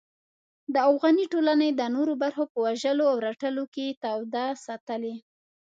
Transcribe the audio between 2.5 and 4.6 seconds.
په وژلو او رټلو کې توده